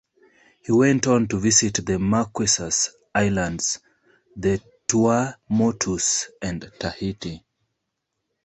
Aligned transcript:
He 0.63 0.71
went 0.71 1.05
on 1.05 1.27
to 1.27 1.37
visit 1.39 1.75
the 1.85 1.99
Marquesas 1.99 2.89
Islands, 3.13 3.77
the 4.35 4.59
Tuamotus, 4.87 6.25
and 6.41 6.71
Tahiti. 6.79 7.45